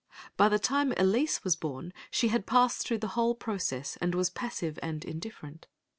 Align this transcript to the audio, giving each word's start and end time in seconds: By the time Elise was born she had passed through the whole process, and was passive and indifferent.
By 0.35 0.49
the 0.49 0.57
time 0.57 0.93
Elise 0.97 1.43
was 1.43 1.55
born 1.55 1.93
she 2.09 2.29
had 2.29 2.47
passed 2.47 2.87
through 2.87 2.97
the 2.97 3.09
whole 3.09 3.35
process, 3.35 3.97
and 4.01 4.15
was 4.15 4.31
passive 4.31 4.79
and 4.81 5.05
indifferent. 5.05 5.67